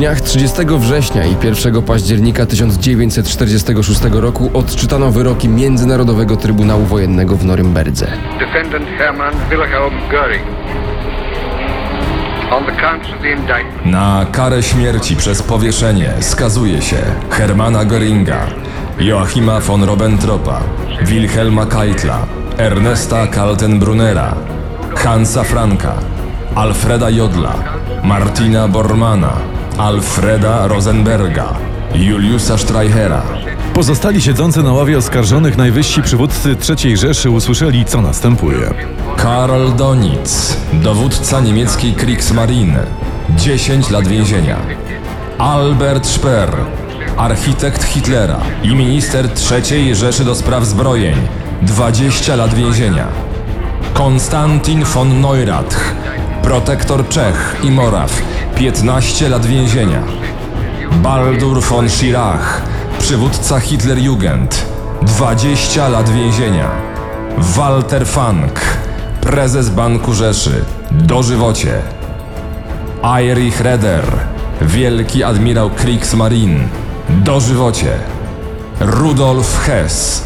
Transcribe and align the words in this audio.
dniach 0.00 0.20
30 0.20 0.58
września 0.78 1.24
i 1.24 1.36
1 1.42 1.82
października 1.82 2.46
1946 2.46 4.00
roku 4.12 4.50
odczytano 4.54 5.10
wyroki 5.10 5.48
Międzynarodowego 5.48 6.36
Trybunału 6.36 6.84
Wojennego 6.84 7.36
w 7.36 7.44
Norymberdze. 7.44 8.06
Defendant 8.38 8.86
Hermann 8.98 9.34
Wilhelm 9.50 9.94
Göring. 10.10 10.44
Na 13.84 14.26
karę 14.32 14.62
śmierci 14.62 15.16
przez 15.16 15.42
powieszenie 15.42 16.12
skazuje 16.20 16.82
się 16.82 16.96
Hermana 17.30 17.84
Göringa, 17.84 18.38
Joachima 19.00 19.60
von 19.60 19.84
Ribbentropa, 19.84 20.60
Wilhelma 21.02 21.66
Keitla, 21.66 22.18
Ernesta 22.58 23.26
Kaltenbrunera, 23.26 24.34
Hansa 24.96 25.44
Franka, 25.44 25.94
Alfreda 26.54 27.10
Jodla, 27.10 27.54
Martina 28.04 28.68
Bormana, 28.68 29.49
Alfreda 29.80 30.68
Rosenberga, 30.68 31.54
Juliusa 31.94 32.58
Streichera. 32.58 33.22
Pozostali 33.74 34.22
siedzący 34.22 34.62
na 34.62 34.72
ławie 34.72 34.98
oskarżonych 34.98 35.56
najwyżsi 35.56 36.02
przywódcy 36.02 36.56
III 36.68 36.96
Rzeszy 36.96 37.30
usłyszeli, 37.30 37.84
co 37.84 38.02
następuje. 38.02 38.74
Karl 39.16 39.72
Donitz, 39.76 40.56
dowódca 40.72 41.40
niemieckiej 41.40 41.92
Kriegsmarine, 41.92 42.86
10 43.36 43.90
lat 43.90 44.08
więzienia. 44.08 44.56
Albert 45.38 46.06
Speer, 46.06 46.50
architekt 47.16 47.84
Hitlera 47.84 48.40
i 48.62 48.74
minister 48.74 49.28
III 49.50 49.94
Rzeszy 49.94 50.24
do 50.24 50.34
spraw 50.34 50.64
zbrojeń, 50.64 51.16
20 51.62 52.36
lat 52.36 52.54
więzienia. 52.54 53.06
Konstantin 53.94 54.84
von 54.84 55.20
Neurath, 55.20 55.76
protektor 56.42 57.08
Czech 57.08 57.56
i 57.62 57.70
Moraw, 57.70 58.22
15 58.60 59.28
lat 59.28 59.46
więzienia. 59.46 60.02
Baldur 61.02 61.62
von 61.62 61.90
Schirach, 61.90 62.62
przywódca 62.98 63.60
Hitlerjugend, 63.60 64.66
20 65.02 65.88
lat 65.88 66.10
więzienia. 66.10 66.70
Walter 67.38 68.06
Funk, 68.06 68.60
prezes 69.20 69.68
Banku 69.68 70.14
Rzeszy, 70.14 70.64
dożywocie. 70.90 71.82
Erich 73.04 73.60
Reder, 73.60 74.04
wielki 74.62 75.24
admirał 75.24 75.70
Kriegsmarine, 75.70 76.68
dożywocie. 77.08 77.92
Rudolf 78.80 79.58
Hess, 79.58 80.24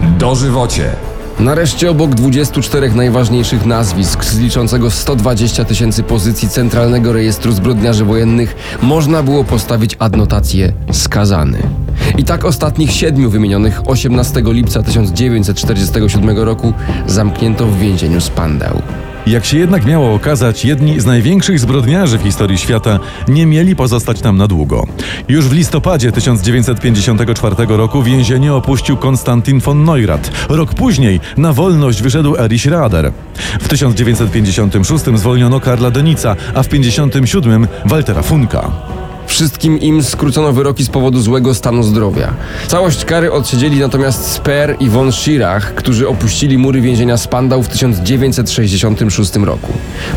dożywocie. 0.00 0.90
Nareszcie 1.40 1.90
obok 1.90 2.14
24 2.14 2.90
najważniejszych 2.90 3.66
nazwisk 3.66 4.24
z 4.24 4.38
liczącego 4.38 4.90
120 4.90 5.64
tysięcy 5.64 6.02
pozycji 6.02 6.48
Centralnego 6.48 7.12
Rejestru 7.12 7.52
Zbrodniarzy 7.52 8.04
Wojennych 8.04 8.78
można 8.82 9.22
było 9.22 9.44
postawić 9.44 9.96
adnotację 9.98 10.72
skazany. 10.92 11.58
I 12.18 12.24
tak 12.24 12.44
ostatnich 12.44 12.92
siedmiu 12.92 13.30
wymienionych 13.30 13.88
18 13.88 14.42
lipca 14.46 14.82
1947 14.82 16.38
roku 16.38 16.72
zamknięto 17.06 17.66
w 17.66 17.78
więzieniu 17.78 18.20
Spandau. 18.20 18.82
Jak 19.26 19.44
się 19.44 19.58
jednak 19.58 19.84
miało 19.86 20.14
okazać, 20.14 20.64
jedni 20.64 21.00
z 21.00 21.06
największych 21.06 21.60
zbrodniarzy 21.60 22.18
w 22.18 22.22
historii 22.22 22.58
świata 22.58 22.98
nie 23.28 23.46
mieli 23.46 23.76
pozostać 23.76 24.20
tam 24.20 24.36
na 24.36 24.46
długo. 24.46 24.86
Już 25.28 25.48
w 25.48 25.52
listopadzie 25.52 26.12
1954 26.12 27.56
roku 27.68 28.02
więzienie 28.02 28.54
opuścił 28.54 28.96
Konstantin 28.96 29.60
von 29.60 29.84
Neurath. 29.84 30.30
Rok 30.48 30.74
później 30.74 31.20
na 31.36 31.52
wolność 31.52 32.02
wyszedł 32.02 32.36
Erich 32.36 32.66
Rader. 32.66 33.12
W 33.60 33.68
1956 33.68 35.04
zwolniono 35.14 35.60
Karla 35.60 35.90
Denica, 35.90 36.36
a 36.54 36.62
w 36.62 36.68
1957 36.68 37.66
Waltera 37.84 38.22
Funka. 38.22 38.93
Wszystkim 39.26 39.80
im 39.80 40.02
skrócono 40.02 40.52
wyroki 40.52 40.84
z 40.84 40.88
powodu 40.88 41.20
złego 41.20 41.54
stanu 41.54 41.82
zdrowia. 41.82 42.34
Całość 42.68 43.04
kary 43.04 43.32
odsiedzieli 43.32 43.80
natomiast 43.80 44.30
Speer 44.32 44.76
i 44.80 44.88
von 44.88 45.12
Schirach, 45.12 45.74
którzy 45.74 46.08
opuścili 46.08 46.58
mury 46.58 46.80
więzienia 46.80 47.16
Spandau 47.16 47.62
w 47.62 47.68
1966 47.68 49.36
roku. 49.36 49.72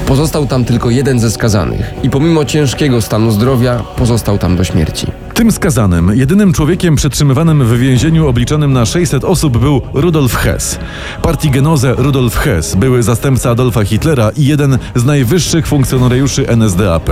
Pozostał 0.05 0.47
tam 0.47 0.65
tylko 0.65 0.89
jeden 0.89 1.19
ze 1.19 1.31
skazanych 1.31 1.93
i 2.03 2.09
pomimo 2.09 2.45
ciężkiego 2.45 3.01
stanu 3.01 3.31
zdrowia 3.31 3.83
pozostał 3.95 4.37
tam 4.37 4.55
do 4.55 4.63
śmierci. 4.63 5.26
Tym 5.37 5.51
skazanym, 5.51 6.11
jedynym 6.15 6.53
człowiekiem 6.53 6.95
przetrzymywanym 6.95 7.65
w 7.65 7.79
więzieniu 7.79 8.27
obliczonym 8.27 8.73
na 8.73 8.85
600 8.85 9.23
osób 9.23 9.57
był 9.57 9.81
Rudolf 9.93 10.35
Hess. 10.35 10.79
Partii 11.21 11.49
Genose 11.49 11.93
Rudolf 11.97 12.35
Hess, 12.35 12.75
były 12.75 13.03
zastępca 13.03 13.49
Adolfa 13.49 13.83
Hitlera 13.83 14.31
i 14.37 14.45
jeden 14.45 14.77
z 14.95 15.05
najwyższych 15.05 15.67
funkcjonariuszy 15.67 16.47
NSDAP. 16.47 17.09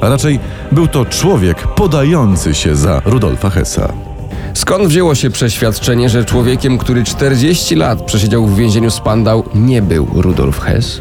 A 0.00 0.08
raczej 0.08 0.40
był 0.72 0.88
to 0.88 1.04
człowiek 1.04 1.66
podający 1.66 2.54
się 2.54 2.76
za 2.76 3.02
Rudolfa 3.04 3.50
Hessa. 3.50 3.92
Skąd 4.54 4.88
wzięło 4.88 5.14
się 5.14 5.30
przeświadczenie, 5.30 6.08
że 6.08 6.24
człowiekiem, 6.24 6.78
który 6.78 7.04
40 7.04 7.74
lat 7.74 8.02
przesiedział 8.02 8.46
w 8.46 8.56
więzieniu 8.56 8.90
Spandau, 8.90 9.44
nie 9.54 9.82
był 9.82 10.08
Rudolf 10.14 10.60
Hess? 10.60 11.00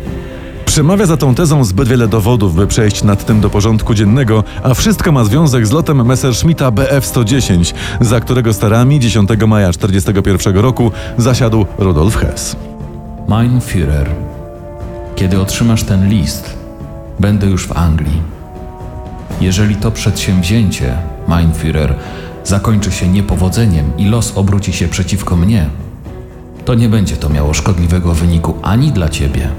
Przemawia 0.71 1.05
za 1.05 1.17
tą 1.17 1.35
tezą 1.35 1.63
zbyt 1.63 1.87
wiele 1.87 2.07
dowodów, 2.07 2.55
by 2.55 2.67
przejść 2.67 3.03
nad 3.03 3.25
tym 3.25 3.41
do 3.41 3.49
porządku 3.49 3.93
dziennego, 3.93 4.43
a 4.63 4.73
wszystko 4.73 5.11
ma 5.11 5.23
związek 5.23 5.67
z 5.67 5.71
lotem 5.71 6.05
Messerschmitta 6.05 6.71
BF-110, 6.71 7.73
za 8.01 8.19
którego 8.19 8.53
starami 8.53 8.99
10 8.99 9.29
maja 9.47 9.67
1941 9.67 10.57
roku 10.57 10.91
zasiadł 11.17 11.65
Rudolf 11.77 12.15
Hess. 12.15 12.55
Mein 13.27 13.59
Führer, 13.59 14.05
kiedy 15.15 15.41
otrzymasz 15.41 15.83
ten 15.83 16.09
list, 16.09 16.57
będę 17.19 17.47
już 17.47 17.67
w 17.67 17.77
Anglii. 17.77 18.21
Jeżeli 19.41 19.75
to 19.75 19.91
przedsięwzięcie, 19.91 20.97
Mein 21.27 21.51
Führer, 21.51 21.93
zakończy 22.43 22.91
się 22.91 23.07
niepowodzeniem 23.07 23.97
i 23.97 24.05
los 24.05 24.31
obróci 24.35 24.73
się 24.73 24.87
przeciwko 24.87 25.35
mnie, 25.35 25.69
to 26.65 26.73
nie 26.73 26.89
będzie 26.89 27.17
to 27.17 27.29
miało 27.29 27.53
szkodliwego 27.53 28.13
wyniku 28.13 28.53
ani 28.61 28.91
dla 28.91 29.09
ciebie, 29.09 29.49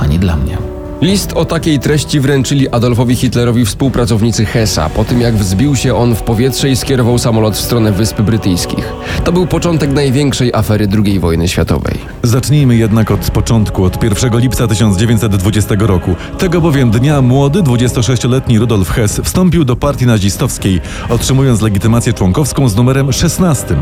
ani 0.00 0.18
dla 0.18 0.36
mnie. 0.36 0.69
List 1.02 1.32
o 1.32 1.44
takiej 1.44 1.78
treści 1.78 2.20
wręczyli 2.20 2.68
Adolfowi 2.68 3.16
Hitlerowi 3.16 3.64
współpracownicy 3.64 4.44
Hessa 4.44 4.90
po 4.90 5.04
tym, 5.04 5.20
jak 5.20 5.34
wzbił 5.34 5.76
się 5.76 5.94
on 5.94 6.14
w 6.14 6.22
powietrze 6.22 6.70
i 6.70 6.76
skierował 6.76 7.18
samolot 7.18 7.54
w 7.54 7.60
stronę 7.60 7.92
Wysp 7.92 8.20
Brytyjskich. 8.20 8.92
To 9.24 9.32
był 9.32 9.46
początek 9.46 9.90
największej 9.90 10.54
afery 10.54 10.88
II 11.04 11.20
wojny 11.20 11.48
światowej. 11.48 11.94
Zacznijmy 12.22 12.76
jednak 12.76 13.10
od 13.10 13.30
początku, 13.30 13.84
od 13.84 14.04
1 14.04 14.38
lipca 14.40 14.66
1920 14.66 15.74
roku. 15.78 16.14
Tego 16.38 16.60
bowiem 16.60 16.90
dnia 16.90 17.22
młody, 17.22 17.62
26-letni 17.62 18.58
Rudolf 18.58 18.90
Hess 18.90 19.20
wstąpił 19.24 19.64
do 19.64 19.76
partii 19.76 20.06
nazistowskiej, 20.06 20.80
otrzymując 21.08 21.62
legitymację 21.62 22.12
członkowską 22.12 22.68
z 22.68 22.76
numerem 22.76 23.12
16. 23.12 23.76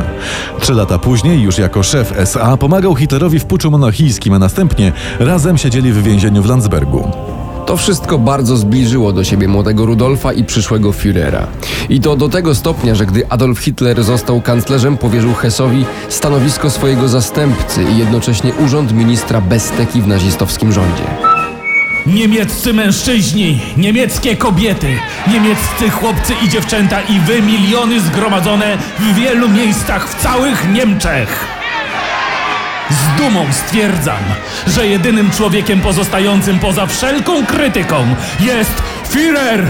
Trzy 0.60 0.74
lata 0.74 0.98
później, 0.98 1.42
już 1.42 1.58
jako 1.58 1.82
szef 1.82 2.12
SA, 2.18 2.56
pomagał 2.56 2.96
Hitlerowi 2.96 3.38
w 3.38 3.44
puczu 3.44 3.70
monarchijskim, 3.70 4.32
a 4.34 4.38
następnie 4.38 4.92
razem 5.18 5.58
siedzieli 5.58 5.92
w 5.92 6.02
więzieniu 6.02 6.42
w 6.42 6.46
Landsbergu. 6.46 7.07
To 7.68 7.76
wszystko 7.76 8.18
bardzo 8.18 8.56
zbliżyło 8.56 9.12
do 9.12 9.24
siebie 9.24 9.48
młodego 9.48 9.86
Rudolfa 9.86 10.32
i 10.32 10.44
przyszłego 10.44 10.90
Führera. 10.90 11.42
I 11.88 12.00
to 12.00 12.16
do 12.16 12.28
tego 12.28 12.54
stopnia, 12.54 12.94
że 12.94 13.06
gdy 13.06 13.28
Adolf 13.28 13.58
Hitler 13.58 14.04
został 14.04 14.40
kanclerzem, 14.40 14.96
powierzył 14.96 15.34
Hessowi 15.34 15.84
stanowisko 16.08 16.70
swojego 16.70 17.08
zastępcy 17.08 17.82
i 17.82 17.98
jednocześnie 17.98 18.52
urząd 18.64 18.92
ministra 18.92 19.40
bezteki 19.40 20.02
w 20.02 20.08
nazistowskim 20.08 20.72
rządzie. 20.72 21.02
Niemieccy 22.06 22.72
mężczyźni, 22.72 23.60
niemieckie 23.76 24.36
kobiety, 24.36 24.98
niemieccy 25.32 25.90
chłopcy 25.90 26.32
i 26.44 26.48
dziewczęta 26.48 27.00
i 27.00 27.20
wy 27.20 27.42
miliony 27.42 28.00
zgromadzone 28.00 28.78
w 28.98 29.14
wielu 29.14 29.48
miejscach 29.48 30.08
w 30.08 30.22
całych 30.22 30.72
Niemczech. 30.72 31.57
Z 32.90 33.20
dumą 33.20 33.46
stwierdzam, 33.52 34.22
że 34.66 34.86
jedynym 34.86 35.30
człowiekiem 35.30 35.80
pozostającym 35.80 36.58
poza 36.58 36.86
wszelką 36.86 37.46
krytyką 37.46 38.14
jest 38.40 38.82
Führer. 39.12 39.62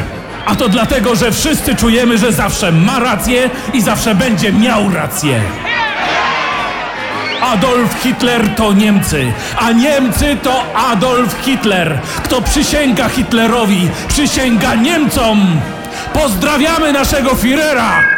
A 0.47 0.55
to 0.55 0.69
dlatego, 0.69 1.17
że 1.17 1.33
wszyscy 1.33 1.77
czujemy, 1.77 2.19
że 2.19 2.33
zawsze 2.33 2.73
ma 2.73 2.99
rację 2.99 3.51
i 3.75 3.83
zawsze 3.83 4.15
będzie 4.15 4.53
miał 4.53 4.91
rację. 4.91 5.41
Adolf 7.41 8.03
Hitler 8.03 8.49
to 8.55 8.73
Niemcy, 8.73 9.33
a 9.59 9.73
Niemcy 9.73 10.37
to 10.43 10.75
Adolf 10.75 11.37
Hitler. 11.43 12.01
Kto 12.25 12.43
przysięga 12.43 13.09
Hitlerowi, 13.09 13.89
przysięga 14.09 14.75
Niemcom. 14.75 15.61
Pozdrawiamy 16.13 16.93
naszego 16.93 17.31
Führera! 17.31 18.18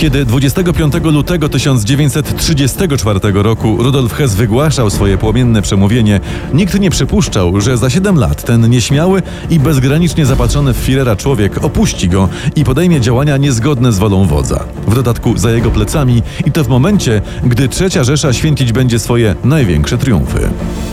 Kiedy 0.00 0.24
25 0.24 0.94
lutego 1.04 1.48
1934 1.48 3.20
roku 3.34 3.76
Rudolf 3.82 4.12
Hess 4.12 4.34
wygłaszał 4.34 4.90
swoje 4.90 5.18
płomienne 5.18 5.62
przemówienie, 5.62 6.20
nikt 6.54 6.80
nie 6.80 6.90
przypuszczał, 6.90 7.60
że 7.60 7.76
za 7.76 7.90
7 7.90 8.16
lat 8.16 8.42
ten 8.44 8.70
nieśmiały 8.70 9.22
i 9.50 9.58
bezgranicznie 9.58 10.26
zapatrzony 10.26 10.74
w 10.74 10.86
Führera 10.86 11.16
człowiek 11.16 11.64
opuści 11.64 12.08
go 12.08 12.28
i 12.56 12.64
podejmie 12.64 13.00
działania 13.00 13.36
niezgodne 13.36 13.92
z 13.92 13.98
wolą 13.98 14.26
wodza. 14.26 14.64
W 14.86 14.94
dodatku 14.94 15.38
za 15.38 15.50
jego 15.50 15.70
plecami 15.70 16.22
i 16.46 16.52
to 16.52 16.64
w 16.64 16.68
momencie, 16.68 17.22
gdy 17.44 17.68
Trzecia 17.68 18.04
Rzesza 18.04 18.32
święcić 18.32 18.72
będzie 18.72 18.98
swoje 18.98 19.34
największe 19.44 19.98
triumfy. 19.98 20.50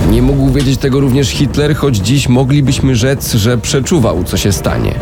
Nie 0.10 0.22
mógł 0.22 0.52
wiedzieć 0.52 0.80
tego 0.80 1.00
również 1.00 1.30
Hitler, 1.30 1.76
choć 1.76 1.96
dziś 1.96 2.30
moglibyśmy 2.30 2.96
rzec, 2.96 3.34
że 3.34 3.58
przeczuwał, 3.58 4.24
co 4.24 4.38
się 4.38 4.52
stanie. 4.52 4.96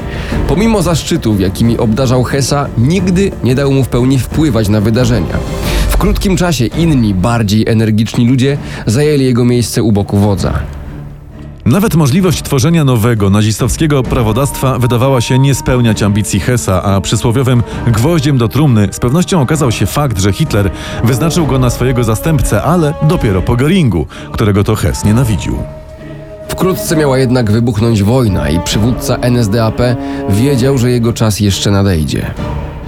Pomimo 0.48 0.82
zaszczytów, 0.82 1.40
jakimi 1.40 1.78
obdarzał 1.78 2.24
Hessa, 2.24 2.68
nigdy 2.78 3.32
nie 3.44 3.56
dał 3.56 3.72
mu 3.72 3.84
w 3.84 3.88
pełni 3.96 4.20
wpływać 4.20 4.70
na 4.70 4.82
wydarzenia. 4.82 5.38
W 5.90 5.98
krótkim 5.98 6.38
czasie 6.38 6.66
inni, 6.66 7.14
bardziej 7.14 7.68
energiczni 7.68 8.30
ludzie 8.30 8.58
zajęli 8.86 9.24
jego 9.24 9.46
miejsce 9.46 9.84
u 9.84 9.92
boku 9.92 10.18
wodza. 10.18 10.54
Nawet 11.66 11.96
możliwość 11.96 12.44
tworzenia 12.44 12.84
nowego 12.84 13.30
nazistowskiego 13.30 14.04
prawodawstwa 14.04 14.80
wydawała 14.80 15.22
się 15.22 15.40
nie 15.40 15.56
spełniać 15.56 16.04
ambicji 16.04 16.40
Hessa, 16.40 16.84
a 16.84 17.02
przysłowiowym 17.02 17.64
gwoździem 17.88 18.38
do 18.38 18.48
trumny 18.48 18.90
z 18.92 19.00
pewnością 19.00 19.42
okazał 19.42 19.72
się 19.72 19.86
fakt, 19.86 20.20
że 20.20 20.34
Hitler 20.34 20.72
wyznaczył 21.04 21.48
go 21.48 21.60
na 21.60 21.70
swojego 21.70 22.04
zastępcę, 22.04 22.64
ale 22.64 22.94
dopiero 23.08 23.42
po 23.42 23.54
Göringu, 23.54 24.06
którego 24.32 24.64
to 24.64 24.76
Hess 24.76 25.06
nienawidził. 25.06 25.58
Wkrótce 26.48 26.96
miała 26.96 27.18
jednak 27.18 27.52
wybuchnąć 27.52 28.04
wojna 28.04 28.50
i 28.50 28.60
przywódca 28.60 29.18
NSDAP 29.18 29.82
wiedział, 30.30 30.78
że 30.78 30.92
jego 30.92 31.14
czas 31.14 31.40
jeszcze 31.40 31.72
nadejdzie. 31.72 32.32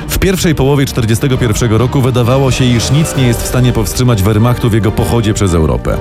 W 0.08 0.20
pierwszej 0.20 0.56
połowie 0.56 0.86
1941 0.86 1.78
roku 1.80 2.02
wydawało 2.02 2.52
się, 2.52 2.66
iż 2.66 2.92
nic 2.92 3.16
nie 3.16 3.28
jest 3.28 3.44
w 3.44 3.48
stanie 3.48 3.74
powstrzymać 3.74 4.24
Wehrmachtu 4.24 4.70
w 4.70 4.74
jego 4.74 4.92
pochodzie 4.92 5.34
przez 5.34 5.54
Europę. 5.54 5.98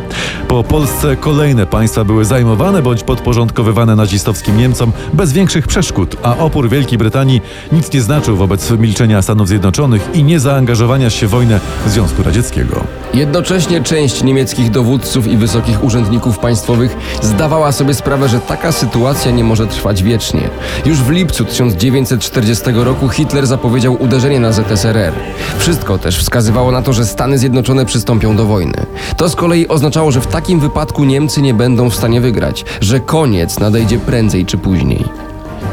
Po 0.49 0.65
Polsce 0.65 1.17
kolejne 1.17 1.67
państwa 1.67 2.05
były 2.05 2.25
zajmowane 2.25 2.83
bądź 2.83 3.03
podporządkowywane 3.03 3.97
nazistowskim 3.97 4.57
Niemcom 4.57 4.93
bez 5.13 5.33
większych 5.33 5.67
przeszkód, 5.67 6.17
a 6.23 6.37
opór 6.37 6.69
Wielkiej 6.69 6.99
Brytanii 6.99 7.41
nic 7.73 7.93
nie 7.93 8.01
znaczył 8.01 8.37
wobec 8.37 8.71
milczenia 8.71 9.23
Stanów 9.23 9.49
Zjednoczonych 9.49 10.09
i 10.15 10.25
niezaangażowania 10.25 11.11
się 11.11 11.27
w 11.27 11.31
wojnę 11.31 11.61
Związku 11.87 12.23
Radzieckiego. 12.23 13.06
Jednocześnie 13.17 13.83
część 13.83 14.23
niemieckich 14.23 14.71
dowódców 14.71 15.27
i 15.27 15.37
wysokich 15.37 15.85
urzędników 15.85 16.39
państwowych 16.39 16.97
zdawała 17.23 17.73
sobie 17.73 17.95
sprawę, 17.95 18.29
że 18.29 18.41
taka 18.41 18.73
sytuacja 18.73 19.31
nie 19.31 19.45
może 19.45 19.67
trwać 19.67 20.03
wiecznie. 20.03 20.41
Już 20.87 20.99
w 20.99 21.11
lipcu 21.11 21.45
1940 21.45 22.65
roku 22.75 23.09
Hitler 23.09 23.47
zapowiedział 23.47 24.03
uderzenie 24.03 24.41
na 24.41 24.53
ZSRR. 24.53 25.13
Wszystko 25.59 25.99
też 25.99 26.19
wskazywało 26.19 26.73
na 26.73 26.83
to, 26.83 26.93
że 26.93 27.07
Stany 27.07 27.39
Zjednoczone 27.39 27.87
przystąpią 27.87 28.37
do 28.37 28.45
wojny. 28.45 28.87
To 29.17 29.29
z 29.29 29.37
kolei 29.37 29.69
oznaczało, 29.69 30.13
że 30.13 30.21
w 30.21 30.27
takim 30.27 30.61
wypadku 30.61 31.05
Niemcy 31.05 31.43
nie 31.43 31.55
będą 31.55 31.91
w 31.91 31.97
stanie 31.97 32.21
wygrać, 32.21 32.65
że 32.81 33.01
koniec 33.01 33.59
nadejdzie 33.59 33.99
prędzej 33.99 34.47
czy 34.47 34.59
później. 34.59 35.26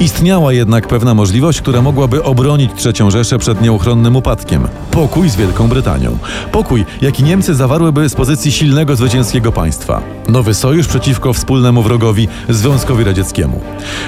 Istniała 0.03 0.53
jednak 0.53 0.87
pewna 0.87 1.13
możliwość, 1.13 1.61
która 1.61 1.81
mogłaby 1.81 2.23
obronić 2.23 2.71
III 2.85 3.11
Rzeszę 3.11 3.37
przed 3.39 3.61
nieuchronnym 3.61 4.15
upadkiem. 4.15 4.67
Pokój 4.91 5.29
z 5.29 5.35
Wielką 5.35 5.67
Brytanią. 5.67 6.17
Pokój, 6.51 6.85
jaki 7.01 7.23
Niemcy 7.23 7.55
zawarłyby 7.55 8.09
z 8.09 8.15
pozycji 8.15 8.51
silnego, 8.51 8.95
zwycięskiego 8.95 9.51
państwa. 9.51 10.01
Nowy 10.27 10.53
sojusz 10.53 10.87
przeciwko 10.87 11.33
wspólnemu 11.33 11.83
wrogowi, 11.83 12.27
Związkowi 12.49 13.03
Radzieckiemu. 13.03 13.61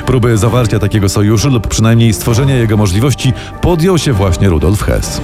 Próby 0.06 0.38
zawarcia 0.38 0.80
takiego 0.80 1.10
sojuszu 1.10 1.50
lub 1.50 1.68
przynajmniej 1.68 2.14
stworzenia 2.14 2.56
jego 2.56 2.78
możliwości 2.78 3.34
podjął 3.62 3.98
się 3.98 4.14
właśnie 4.14 4.50
Rudolf 4.50 4.82
Hess. 4.82 5.22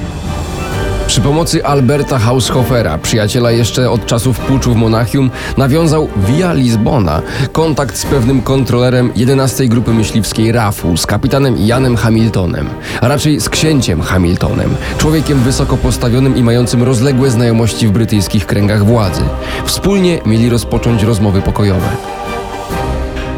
Przy 1.12 1.22
pomocy 1.22 1.66
Alberta 1.66 2.20
Haushofera, 2.20 2.98
przyjaciela 2.98 3.52
jeszcze 3.52 3.90
od 3.90 4.06
czasów 4.06 4.40
puczu 4.40 4.74
w 4.74 4.76
Monachium, 4.76 5.32
nawiązał 5.58 6.10
via 6.18 6.54
Lizbona 6.54 7.22
kontakt 7.52 7.98
z 7.98 8.06
pewnym 8.06 8.42
kontrolerem 8.42 9.12
11 9.16 9.68
Grupy 9.68 9.94
Myśliwskiej 9.94 10.52
RAF-u, 10.52 10.98
z 10.98 11.06
kapitanem 11.06 11.58
Janem 11.58 11.96
Hamiltonem, 11.96 12.70
a 13.02 13.08
raczej 13.08 13.42
z 13.42 13.50
księciem 13.50 14.02
Hamiltonem, 14.02 14.76
człowiekiem 14.98 15.40
wysoko 15.40 15.78
postawionym 15.78 16.38
i 16.38 16.44
mającym 16.44 16.84
rozległe 16.84 17.32
znajomości 17.32 17.88
w 17.88 17.92
brytyjskich 17.92 18.46
kręgach 18.46 18.86
władzy. 18.86 19.22
Wspólnie 19.66 20.20
mieli 20.26 20.50
rozpocząć 20.50 21.04
rozmowy 21.04 21.42
pokojowe. 21.42 22.21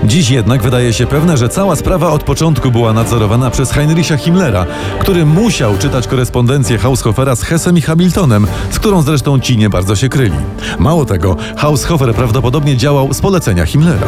Dziś 0.06 0.30
jednak 0.30 0.62
wydaje 0.62 0.94
się 0.94 1.06
pewne, 1.06 1.38
że 1.38 1.50
cała 1.50 1.76
sprawa 1.76 2.12
od 2.12 2.24
początku 2.24 2.72
była 2.72 2.94
nadzorowana 2.94 3.50
przez 3.50 3.72
Heinricha 3.72 4.18
Himmlera, 4.18 4.66
który 5.00 5.26
musiał 5.26 5.78
czytać 5.78 6.08
korespondencję 6.08 6.78
Haushofera 6.78 7.36
z 7.36 7.44
Hessem 7.44 7.78
i 7.78 7.82
Hamiltonem, 7.82 8.48
z 8.72 8.80
którą 8.80 9.02
zresztą 9.02 9.40
ci 9.40 9.58
nie 9.58 9.70
bardzo 9.70 9.96
się 9.96 10.10
kryli. 10.10 10.38
Mało 10.80 11.06
tego, 11.06 11.38
Haushofer 11.58 12.14
prawdopodobnie 12.14 12.78
działał 12.78 13.14
z 13.14 13.22
polecenia 13.22 13.66
Himmlera. 13.66 14.08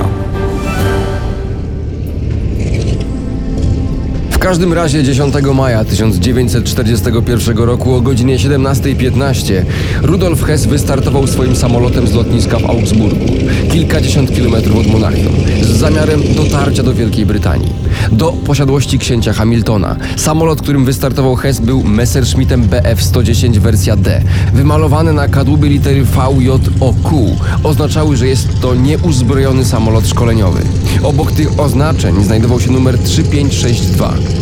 Każdym 4.45 4.73
razie 4.73 5.03
10 5.03 5.33
maja 5.53 5.85
1941 5.85 7.57
roku 7.57 7.95
o 7.95 8.01
godzinie 8.01 8.37
17.15 8.37 9.63
Rudolf 10.01 10.43
Hess 10.43 10.65
wystartował 10.65 11.27
swoim 11.27 11.55
samolotem 11.55 12.07
z 12.07 12.13
lotniska 12.13 12.59
w 12.59 12.65
Augsburgu, 12.65 13.25
kilkadziesiąt 13.71 14.35
kilometrów 14.35 14.77
od 14.77 14.87
Monachium, 14.87 15.35
z 15.61 15.67
zamiarem 15.67 16.21
dotarcia 16.35 16.83
do 16.83 16.93
Wielkiej 16.93 17.25
Brytanii. 17.25 17.73
Do 18.11 18.31
posiadłości 18.31 18.99
księcia 18.99 19.33
Hamiltona. 19.33 19.95
Samolot, 20.17 20.61
którym 20.61 20.85
wystartował 20.85 21.35
Hess 21.35 21.59
był 21.59 21.83
Messerschmittem 21.83 22.63
Bf-110 22.63 23.57
wersja 23.57 23.95
D. 23.95 24.21
Wymalowany 24.53 25.13
na 25.13 25.27
kadłubie 25.27 25.69
litery 25.69 26.03
VJOQ 26.03 27.35
oznaczały, 27.63 28.17
że 28.17 28.27
jest 28.27 28.59
to 28.61 28.75
nieuzbrojony 28.75 29.65
samolot 29.65 30.07
szkoleniowy. 30.07 30.61
Obok 31.03 31.31
tych 31.31 31.59
oznaczeń 31.59 32.23
znajdował 32.23 32.59
się 32.59 32.71
numer 32.71 32.97
3562. 32.99 34.34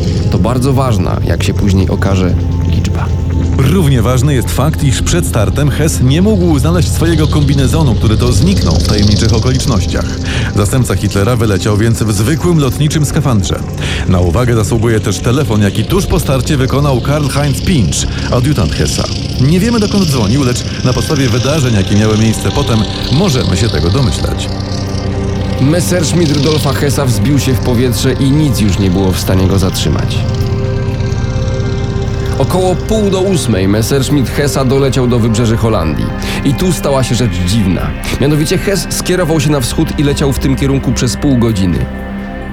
Bardzo 0.43 0.73
ważna, 0.73 1.17
jak 1.25 1.43
się 1.43 1.53
później 1.53 1.89
okaże, 1.89 2.35
liczba. 2.67 3.05
Równie 3.57 4.01
ważny 4.01 4.33
jest 4.33 4.51
fakt, 4.51 4.83
iż 4.83 5.01
przed 5.01 5.25
startem 5.25 5.69
Hess 5.69 6.01
nie 6.01 6.21
mógł 6.21 6.59
znaleźć 6.59 6.91
swojego 6.91 7.27
kombinezonu, 7.27 7.95
który 7.95 8.17
to 8.17 8.31
zniknął 8.31 8.75
w 8.75 8.87
tajemniczych 8.87 9.33
okolicznościach. 9.33 10.05
Zastępca 10.55 10.95
Hitlera 10.95 11.35
wyleciał 11.35 11.77
więc 11.77 12.03
w 12.03 12.11
zwykłym 12.11 12.59
lotniczym 12.59 13.05
skafandrze. 13.05 13.59
Na 14.07 14.19
uwagę 14.19 14.55
zasługuje 14.55 14.99
też 14.99 15.19
telefon, 15.19 15.61
jaki 15.61 15.83
tuż 15.83 16.05
po 16.05 16.19
starcie 16.19 16.57
wykonał 16.57 17.01
Karl-Heinz 17.01 17.61
Pinch, 17.61 17.95
adiutant 18.31 18.73
Hessa. 18.73 19.03
Nie 19.41 19.59
wiemy 19.59 19.79
dokąd 19.79 20.05
dzwonił, 20.09 20.43
lecz 20.43 20.63
na 20.83 20.93
podstawie 20.93 21.29
wydarzeń, 21.29 21.75
jakie 21.75 21.95
miały 21.95 22.17
miejsce 22.17 22.51
potem, 22.51 22.79
możemy 23.11 23.57
się 23.57 23.69
tego 23.69 23.89
domyślać. 23.89 24.49
Messerschmitt 25.63 26.31
Rudolfa 26.31 26.73
Hessa 26.73 27.05
wzbił 27.05 27.39
się 27.39 27.53
w 27.53 27.59
powietrze 27.59 28.13
i 28.13 28.31
nic 28.31 28.59
już 28.59 28.79
nie 28.79 28.89
było 28.89 29.11
w 29.11 29.19
stanie 29.19 29.47
go 29.47 29.59
zatrzymać. 29.59 30.17
Około 32.39 32.75
pół 32.75 33.09
do 33.09 33.21
ósmej 33.21 33.67
Messerschmitt 33.67 34.29
Hessa 34.29 34.65
doleciał 34.65 35.07
do 35.07 35.19
wybrzeży 35.19 35.57
Holandii. 35.57 36.05
I 36.45 36.53
tu 36.53 36.73
stała 36.73 37.03
się 37.03 37.15
rzecz 37.15 37.31
dziwna. 37.45 37.91
Mianowicie 38.21 38.57
Hess 38.57 38.87
skierował 38.89 39.39
się 39.39 39.49
na 39.49 39.59
wschód 39.59 39.99
i 39.99 40.03
leciał 40.03 40.33
w 40.33 40.39
tym 40.39 40.55
kierunku 40.55 40.91
przez 40.91 41.17
pół 41.17 41.37
godziny. 41.37 41.85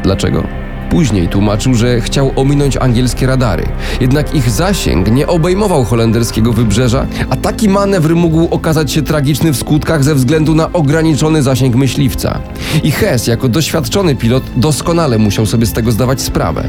Dlaczego? 0.03 0.60
Później 0.90 1.28
tłumaczył, 1.28 1.75
że 1.75 2.00
chciał 2.00 2.32
ominąć 2.37 2.76
angielskie 2.76 3.26
radary. 3.26 3.64
Jednak 4.00 4.35
ich 4.35 4.50
zasięg 4.50 5.11
nie 5.11 5.26
obejmował 5.26 5.85
holenderskiego 5.85 6.52
wybrzeża, 6.52 7.06
a 7.30 7.37
taki 7.37 7.68
manewr 7.68 8.16
mógł 8.16 8.54
okazać 8.54 8.92
się 8.92 9.02
tragiczny 9.02 9.52
w 9.52 9.56
skutkach 9.56 10.04
ze 10.04 10.14
względu 10.14 10.54
na 10.54 10.73
ograniczony 10.73 11.42
zasięg 11.42 11.76
myśliwca. 11.76 12.40
I 12.82 12.90
Hess, 12.90 13.26
jako 13.26 13.49
doświadczony 13.49 14.16
pilot, 14.16 14.44
doskonale 14.56 15.18
musiał 15.18 15.47
sobie 15.47 15.66
z 15.66 15.73
tego 15.73 15.92
zdawać 15.92 16.20
sprawę. 16.20 16.68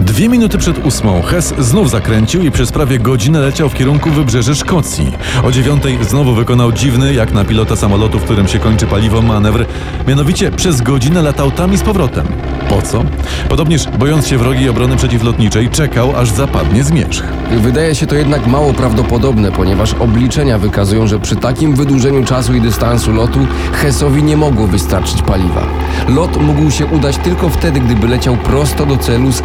Dwie 0.00 0.28
minuty 0.28 0.58
przed 0.58 0.86
ósmą 0.86 1.22
Hess 1.22 1.54
znów 1.58 1.90
zakręcił 1.90 2.42
i 2.42 2.50
przez 2.50 2.72
prawie 2.72 2.98
godzinę 2.98 3.40
leciał 3.40 3.68
w 3.68 3.74
kierunku 3.74 4.10
wybrzeży 4.10 4.54
Szkocji. 4.54 5.12
O 5.44 5.52
dziewiątej 5.52 5.98
znowu 6.04 6.34
wykonał 6.34 6.72
dziwny, 6.72 7.14
jak 7.14 7.32
na 7.32 7.44
pilota 7.44 7.76
samolotu, 7.76 8.18
w 8.18 8.24
którym 8.24 8.48
się 8.48 8.58
kończy 8.58 8.86
paliwo, 8.86 9.22
manewr. 9.22 9.66
Mianowicie 10.08 10.50
przez 10.50 10.80
godzinę 10.80 11.22
latał 11.22 11.50
tam 11.50 11.72
i 11.72 11.76
z 11.76 11.82
powrotem. 11.82 12.26
Po 12.68 12.82
co? 12.82 13.04
Podobnież, 13.48 13.88
bojąc 13.98 14.26
się 14.26 14.38
wrogiej 14.38 14.68
obrony 14.68 14.96
przeciwlotniczej, 14.96 15.68
czekał, 15.68 16.16
aż 16.16 16.30
zapadnie 16.30 16.84
zmierzch. 16.84 17.24
Wydaje 17.50 17.94
się 17.94 18.06
to 18.06 18.14
jednak 18.14 18.46
mało 18.46 18.72
prawdopodobne, 18.72 19.52
ponieważ 19.52 19.94
obliczenia 19.94 20.58
wykazują, 20.58 21.06
że 21.06 21.18
przy 21.18 21.36
takim 21.36 21.74
wydłużeniu 21.74 22.24
czasu 22.24 22.54
i 22.54 22.60
dystansu 22.60 23.12
lotu 23.12 23.46
Hessowi 23.72 24.22
nie 24.22 24.36
mogło 24.36 24.66
wystarczyć 24.66 25.22
paliwa. 25.22 25.66
Lot 26.08 26.42
mógł 26.42 26.70
się 26.70 26.86
udać 26.86 27.16
tylko 27.16 27.48
wtedy, 27.48 27.80
gdyby 27.80 28.08
leciał 28.08 28.36
prosto 28.36 28.86
do 28.86 28.96
celu 28.96 29.32
z 29.32 29.42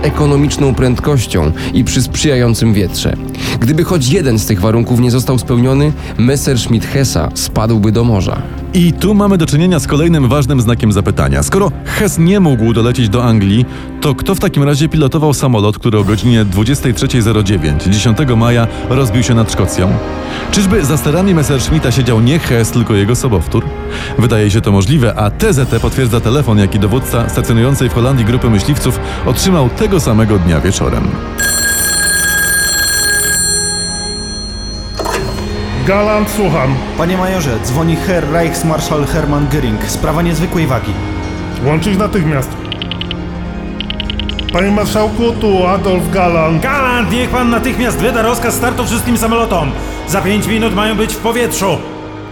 prędkością 0.73 1.51
i 1.73 1.83
przy 1.83 2.01
sprzyjającym 2.01 2.73
wietrze. 2.73 3.15
Gdyby 3.59 3.83
choć 3.83 4.09
jeden 4.09 4.39
z 4.39 4.45
tych 4.45 4.61
warunków 4.61 4.99
nie 4.99 5.11
został 5.11 5.39
spełniony, 5.39 5.93
Messerschmitt 6.17 6.85
Hessa 6.85 7.29
spadłby 7.33 7.91
do 7.91 8.03
morza. 8.03 8.41
I 8.75 8.93
tu 8.93 9.13
mamy 9.13 9.37
do 9.37 9.45
czynienia 9.45 9.79
z 9.79 9.87
kolejnym 9.87 10.27
ważnym 10.27 10.61
znakiem 10.61 10.91
zapytania. 10.91 11.43
Skoro 11.43 11.71
Hess 11.85 12.17
nie 12.17 12.39
mógł 12.39 12.73
dolecieć 12.73 13.09
do 13.09 13.23
Anglii, 13.23 13.65
to 14.01 14.15
kto 14.15 14.35
w 14.35 14.39
takim 14.39 14.63
razie 14.63 14.89
pilotował 14.89 15.33
samolot, 15.33 15.79
który 15.79 15.97
o 15.97 16.03
godzinie 16.03 16.45
23.09 16.45 17.89
10 17.89 18.17
maja 18.37 18.67
rozbił 18.89 19.23
się 19.23 19.35
nad 19.35 19.51
Szkocją? 19.51 19.93
Czyżby 20.51 20.85
za 20.85 20.97
sterami 20.97 21.33
Messerschmitta 21.33 21.91
siedział 21.91 22.21
nie 22.21 22.39
Hess, 22.39 22.71
tylko 22.71 22.93
jego 22.93 23.15
sobowtór? 23.15 23.65
Wydaje 24.19 24.51
się 24.51 24.61
to 24.61 24.71
możliwe, 24.71 25.15
a 25.15 25.31
TZT 25.31 25.79
potwierdza 25.81 26.19
telefon, 26.19 26.59
jaki 26.59 26.79
dowódca 26.79 27.29
stacjonującej 27.29 27.89
w 27.89 27.93
Holandii 27.93 28.25
grupy 28.25 28.49
myśliwców 28.49 28.99
otrzymał 29.25 29.69
tego 29.69 29.99
samego 29.99 30.39
dnia 30.39 30.61
wieczorem. 30.61 31.07
Galant, 35.87 36.29
słucham. 36.29 36.75
Panie 36.97 37.17
majorze, 37.17 37.59
dzwoni 37.63 37.95
Herr 37.95 38.31
Reichsmarschall 38.31 39.05
Hermann 39.05 39.47
Göring. 39.47 39.87
Sprawa 39.87 40.21
niezwykłej 40.21 40.67
wagi. 40.67 40.91
Łączyć 41.65 41.97
natychmiast. 41.97 42.49
Panie 44.53 44.71
marszałku, 44.71 45.31
tu 45.41 45.67
Adolf 45.67 46.11
Galant. 46.11 46.61
Galant, 46.63 47.11
niech 47.11 47.29
pan 47.29 47.49
natychmiast 47.49 47.97
wyda 47.97 48.21
rozkaz 48.21 48.53
startu 48.53 48.85
wszystkim 48.85 49.17
samolotom. 49.17 49.71
Za 50.07 50.21
pięć 50.21 50.47
minut 50.47 50.75
mają 50.75 50.95
być 50.95 51.13
w 51.13 51.17
powietrzu. 51.17 51.77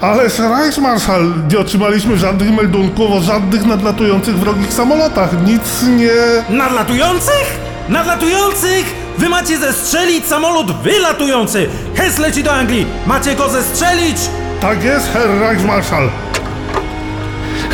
Ależ 0.02 0.40
Reichsmarschall, 0.40 1.34
nie 1.52 1.60
otrzymaliśmy 1.60 2.18
żadnych 2.18 2.52
meldunków 2.52 3.12
o 3.12 3.22
żadnych 3.22 3.66
nadlatujących 3.66 4.36
wrogich 4.36 4.74
samolotach. 4.74 5.30
Nic 5.46 5.84
nie... 5.98 6.56
Nadlatujących? 6.58 7.60
Nadlatujących? 7.90 9.03
Wy 9.18 9.30
macie 9.30 9.58
zestrzelić 9.58 10.26
samolot 10.26 10.82
wylatujący! 10.82 11.70
Hess 11.96 12.18
leci 12.20 12.44
do 12.44 12.52
Anglii! 12.52 12.86
Macie 13.06 13.36
go 13.36 13.50
zestrzelić! 13.50 14.18
Tak 14.62 14.84
jest, 14.84 15.10
Herr 15.14 15.40
Reichsmarschall. 15.40 16.10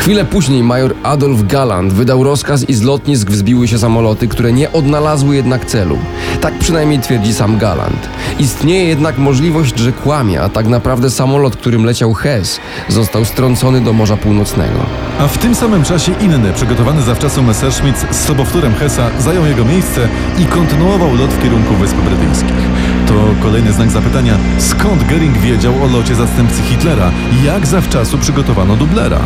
Chwilę 0.00 0.24
później 0.24 0.62
major 0.62 0.94
Adolf 1.02 1.46
Galland 1.46 1.92
wydał 1.92 2.24
rozkaz 2.24 2.68
i 2.68 2.74
z 2.74 2.82
lotnisk 2.82 3.30
wzbiły 3.30 3.68
się 3.68 3.78
samoloty, 3.78 4.28
które 4.28 4.52
nie 4.52 4.72
odnalazły 4.72 5.36
jednak 5.36 5.64
celu. 5.64 5.98
Tak 6.40 6.58
przynajmniej 6.58 7.00
twierdzi 7.00 7.34
sam 7.34 7.58
Galland. 7.58 8.08
Istnieje 8.38 8.84
jednak 8.84 9.18
możliwość, 9.18 9.78
że 9.78 9.92
kłamie, 9.92 10.42
a 10.42 10.48
tak 10.48 10.66
naprawdę 10.66 11.10
samolot, 11.10 11.56
którym 11.56 11.84
leciał 11.84 12.14
Hess, 12.14 12.60
został 12.88 13.24
strącony 13.24 13.80
do 13.80 13.92
Morza 13.92 14.16
Północnego. 14.16 14.80
A 15.18 15.28
w 15.28 15.38
tym 15.38 15.54
samym 15.54 15.84
czasie 15.84 16.12
inny, 16.20 16.52
przygotowany 16.52 17.02
zawczasu 17.02 17.42
Messerschmitt 17.42 18.06
z 18.10 18.24
sobowtórem 18.24 18.74
Hessa 18.74 19.10
zajął 19.18 19.46
jego 19.46 19.64
miejsce 19.64 20.08
i 20.38 20.44
kontynuował 20.44 21.14
lot 21.14 21.30
w 21.30 21.42
kierunku 21.42 21.74
Wysp 21.74 21.96
Brytyjskich. 21.96 22.68
To 23.08 23.14
kolejny 23.42 23.72
znak 23.72 23.90
zapytania, 23.90 24.38
skąd 24.58 25.02
Göring 25.02 25.38
wiedział 25.38 25.72
o 25.84 25.86
locie 25.86 26.14
zastępcy 26.14 26.62
Hitlera? 26.62 27.10
Jak 27.44 27.66
zawczasu 27.66 28.18
przygotowano 28.18 28.76
dublera? 28.76 29.20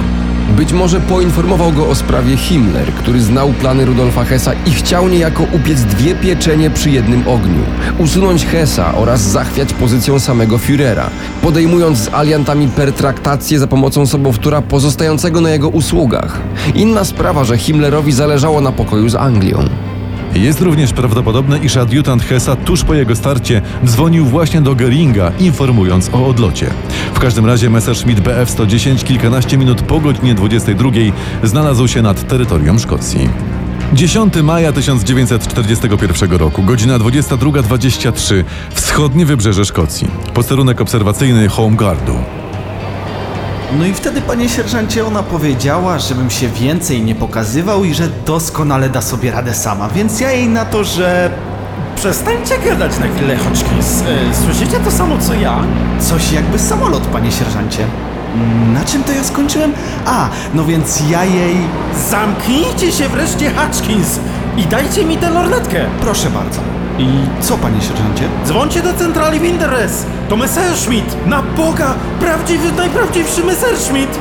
Być 0.49 0.73
może 0.73 1.01
poinformował 1.01 1.73
go 1.73 1.89
o 1.89 1.95
sprawie 1.95 2.37
Himmler, 2.37 2.93
który 2.93 3.21
znał 3.21 3.53
plany 3.53 3.85
Rudolfa 3.85 4.25
Hessa 4.25 4.53
i 4.67 4.71
chciał 4.71 5.09
niejako 5.09 5.47
upiec 5.53 5.83
dwie 5.83 6.15
pieczenie 6.15 6.71
przy 6.71 6.91
jednym 6.91 7.29
ogniu. 7.29 7.63
Usunąć 7.99 8.47
Hessa 8.47 8.95
oraz 8.95 9.21
zachwiać 9.21 9.73
pozycją 9.73 10.21
samego 10.21 10.57
Führera, 10.57 11.07
podejmując 11.43 11.99
z 11.99 12.15
aliantami 12.15 12.69
pertraktację 12.69 13.59
za 13.59 13.67
pomocą 13.67 14.07
sobowtóra 14.07 14.63
pozostającego 14.63 15.41
na 15.41 15.51
jego 15.51 15.69
usługach. 15.69 16.41
Inna 16.75 17.05
sprawa, 17.05 17.45
że 17.45 17.59
Himmlerowi 17.59 18.13
zależało 18.13 18.61
na 18.61 18.73
pokoju 18.73 19.09
z 19.09 19.15
Anglią. 19.15 19.69
Jest 20.35 20.61
również 20.61 20.93
prawdopodobne, 20.93 21.59
iż 21.59 21.77
adiutant 21.77 22.23
Hessa 22.23 22.57
tuż 22.57 22.85
po 22.85 22.95
jego 22.95 23.17
starcie 23.17 23.63
dzwonił 23.85 24.25
właśnie 24.25 24.61
do 24.61 24.75
Göringa, 24.75 25.33
informując 25.41 26.11
o 26.13 26.27
odlocie. 26.27 26.71
W 27.15 27.19
każdym 27.19 27.47
razie 27.47 27.71
Messerschmitt 27.71 28.21
Bf-110 28.21 29.05
kilkanaście 29.05 29.59
minut 29.59 29.83
po 29.83 30.01
godzinie 30.01 30.35
22 30.35 30.91
znalazł 31.43 31.89
się 31.89 32.03
nad 32.03 32.29
terytorium 32.29 32.79
Szkocji. 32.79 33.29
10 33.93 34.35
maja 34.43 34.73
1941 34.73 36.33
roku, 36.33 36.63
godzina 36.63 36.99
22.23, 36.99 38.45
wschodnie 38.75 39.27
wybrzeże 39.27 39.65
Szkocji. 39.65 40.09
Posterunek 40.35 40.81
obserwacyjny 40.81 41.49
Home 41.49 41.77
Guardu. 41.77 42.44
No 43.79 43.85
i 43.85 43.95
wtedy, 43.95 44.21
panie 44.21 44.49
sierżancie, 44.49 45.07
ona 45.07 45.23
powiedziała, 45.23 45.99
żebym 45.99 46.31
się 46.31 46.49
więcej 46.49 47.03
nie 47.03 47.15
pokazywał 47.15 47.85
i 47.85 47.95
że 47.95 48.09
doskonale 48.27 48.89
da 48.89 49.03
sobie 49.03 49.31
radę 49.31 49.55
sama, 49.55 49.89
więc 49.89 50.21
ja 50.21 50.33
jej 50.33 50.49
na 50.49 50.65
to, 50.65 50.85
że 50.85 51.31
Przestańcie 51.97 52.59
gadać 52.59 52.99
na 52.99 53.07
chwilę, 53.07 53.37
Hodgkins. 53.37 54.03
E, 54.03 54.35
słyszycie 54.45 54.81
to 54.81 54.91
samo 54.91 55.19
co 55.19 55.35
ja? 55.35 55.65
coś 56.01 56.33
jakby 56.33 56.59
samolot, 56.59 57.03
panie 57.07 57.33
sierżancie. 57.33 57.87
Na 58.73 58.85
czym 58.85 59.05
to 59.05 59.13
ja 59.13 59.25
skończyłem? 59.25 59.73
A, 60.07 60.29
no 60.55 60.65
więc 60.65 61.03
ja 61.11 61.25
jej... 61.25 61.57
Zamknijcie 62.11 62.93
się 62.93 63.09
wreszcie, 63.09 63.51
Hodgkins! 63.51 64.21
I 64.57 64.67
dajcie 64.67 65.05
mi 65.05 65.17
tę 65.17 65.31
lornetkę! 65.31 65.87
Proszę 66.01 66.31
bardzo. 66.31 66.61
I 66.99 67.07
co, 67.41 67.59
panie 67.59 67.81
sierżancie? 67.81 68.25
Dzwońcie 68.45 68.83
do 68.83 68.95
centrali 68.95 69.41
Winteres! 69.41 70.07
To 70.29 70.37
Messerschmitt! 70.37 71.27
Na 71.27 71.43
Boga! 71.43 71.95
Prawdziwy, 72.21 72.73
najprawdziwszy 72.73 73.45
Messerschmitt! 73.45 74.19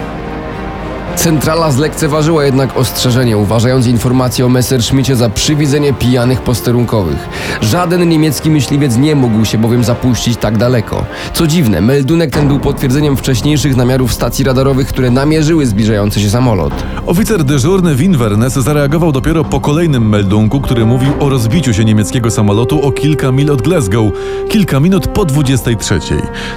Centrala 1.16 1.72
zlekceważyła 1.72 2.46
jednak 2.46 2.78
ostrzeżenie, 2.78 3.38
uważając 3.38 3.88
informację 3.88 4.46
o 4.46 4.50
Messerschmitcie 4.50 5.16
za 5.16 5.30
przywidzenie 5.30 5.94
pijanych 5.94 6.42
posterunkowych. 6.42 7.30
Żaden 7.62 8.10
niemiecki 8.10 8.50
myśliwiec 8.50 8.98
nie 8.98 9.16
mógł 9.16 9.46
się 9.46 9.58
bowiem 9.58 9.84
zapuścić 9.84 10.38
tak 10.38 10.58
daleko. 10.58 11.06
Co 11.34 11.48
dziwne, 11.48 11.82
meldunek 11.82 12.32
ten 12.32 12.48
był 12.48 12.60
potwierdzeniem 12.60 13.18
wcześniejszych 13.18 13.76
namiarów 13.76 14.14
stacji 14.14 14.46
radarowych, 14.46 14.88
które 14.88 15.12
namierzyły 15.12 15.66
zbliżający 15.66 16.20
się 16.20 16.30
samolot. 16.30 16.74
Oficer 17.06 17.44
dyżurny 17.44 17.96
Winvernes 17.96 18.54
zareagował 18.54 19.12
dopiero 19.12 19.44
po 19.44 19.60
kolejnym 19.60 20.10
meldunku, 20.10 20.62
który 20.62 20.86
mówił 20.86 21.12
o 21.20 21.30
rozbiciu 21.30 21.74
się 21.74 21.86
niemieckiego 21.86 22.32
samolotu 22.32 22.88
o 22.88 22.92
kilka 22.92 23.32
mil 23.32 23.52
od 23.52 23.62
Glasgow, 23.62 24.12
kilka 24.50 24.80
minut 24.80 25.08
po 25.08 25.26
23. 25.26 26.00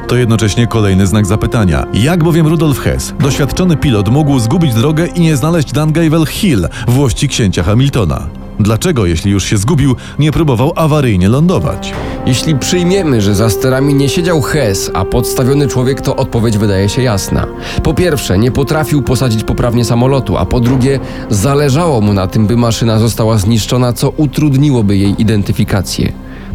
To 0.09 0.17
jednocześnie 0.17 0.67
kolejny 0.67 1.07
znak 1.07 1.27
zapytania. 1.27 1.87
Jak 1.93 2.25
bowiem 2.25 2.47
Rudolf 2.47 2.79
Hess, 2.79 3.15
doświadczony 3.21 3.77
pilot, 3.77 4.09
mógł 4.09 4.39
zgubić 4.47 4.75
drogę 4.75 5.07
i 5.07 5.21
nie 5.21 5.37
znaleźć 5.37 5.73
Dungavel 5.73 6.27
Hill, 6.27 6.69
włości 6.89 7.29
księcia 7.29 7.63
Hamiltona? 7.63 8.27
Dlaczego, 8.61 9.07
jeśli 9.07 9.31
już 9.31 9.45
się 9.45 9.57
zgubił, 9.57 9.97
nie 10.19 10.33
próbował 10.33 10.73
awaryjnie 10.77 11.29
lądować? 11.29 11.93
Jeśli 12.27 12.59
przyjmiemy, 12.59 13.21
że 13.21 13.35
za 13.35 13.51
sterami 13.51 13.95
nie 13.95 14.09
siedział 14.09 14.43
Hess, 14.43 14.91
a 14.95 15.05
podstawiony 15.05 15.69
człowiek, 15.69 16.01
to 16.01 16.17
odpowiedź 16.17 16.59
wydaje 16.59 16.89
się 16.89 17.03
jasna. 17.03 17.47
Po 17.83 17.95
pierwsze, 17.95 18.39
nie 18.39 18.51
potrafił 18.51 19.03
posadzić 19.03 19.45
poprawnie 19.45 19.85
samolotu, 19.85 20.37
a 20.37 20.45
po 20.45 20.61
drugie, 20.61 21.01
zależało 21.31 22.01
mu 22.01 22.13
na 22.13 22.27
tym, 22.27 22.47
by 22.47 22.57
maszyna 22.57 22.99
została 22.99 23.39
zniszczona, 23.39 23.93
co 23.93 24.11
utrudniłoby 24.11 24.97
jej 24.97 25.23
identyfikację. 25.23 26.13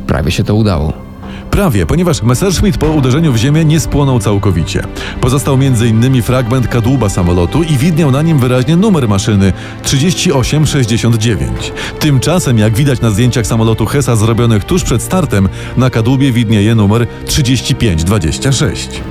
Prawie 0.07 0.31
się 0.31 0.43
to 0.43 0.55
udało. 0.55 1.10
Prawie, 1.51 1.85
ponieważ 1.85 2.23
Messerschmitt 2.23 2.77
po 2.77 2.85
uderzeniu 2.87 3.33
w 3.33 3.37
ziemię 3.37 3.65
nie 3.65 3.79
spłonął 3.79 4.19
całkowicie. 4.19 4.83
Pozostał 5.21 5.53
m.in. 5.53 6.21
fragment 6.21 6.67
kadłuba 6.67 7.09
samolotu 7.09 7.63
i 7.63 7.77
widniał 7.77 8.11
na 8.11 8.21
nim 8.21 8.39
wyraźnie 8.39 8.75
numer 8.75 9.09
maszyny 9.09 9.53
3869. 9.83 11.73
Tymczasem, 11.99 12.57
jak 12.57 12.73
widać 12.73 13.01
na 13.01 13.09
zdjęciach 13.09 13.47
samolotu 13.47 13.85
Hessa 13.85 14.15
zrobionych 14.15 14.63
tuż 14.63 14.83
przed 14.83 15.01
startem, 15.01 15.49
na 15.77 15.89
kadłubie 15.89 16.31
widnieje 16.31 16.75
numer 16.75 17.07
3526. 17.25 19.01